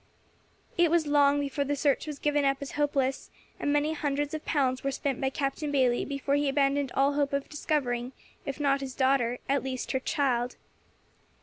It 0.79 0.89
was 0.89 1.05
long 1.05 1.39
before 1.39 1.63
the 1.63 1.75
search 1.75 2.07
was 2.07 2.17
given 2.17 2.43
up 2.43 2.57
as 2.59 2.71
hopeless, 2.71 3.29
and 3.59 3.71
many 3.71 3.93
hundreds 3.93 4.33
of 4.33 4.43
pounds 4.43 4.83
were 4.83 4.89
spent 4.89 5.21
by 5.21 5.29
Captain 5.29 5.71
Bayley 5.71 6.05
before 6.05 6.33
he 6.33 6.49
abandoned 6.49 6.91
all 6.95 7.13
hope 7.13 7.33
of 7.33 7.47
discovering, 7.49 8.11
if 8.43 8.59
not 8.59 8.81
his 8.81 8.95
daughter, 8.95 9.37
at 9.47 9.61
least 9.63 9.91
her 9.91 9.99
child. 9.99 10.55